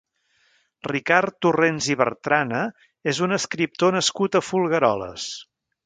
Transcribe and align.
Ricard 0.91 1.35
Torrents 1.47 1.89
i 1.95 1.97
Bertrana 2.01 2.63
és 3.13 3.23
un 3.29 3.39
escriptor 3.39 3.97
nascut 3.99 4.41
a 4.43 4.47
Folgueroles. 4.51 5.33